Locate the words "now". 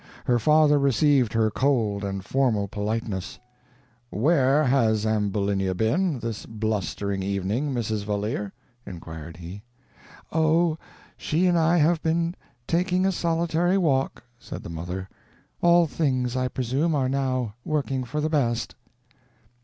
17.07-17.53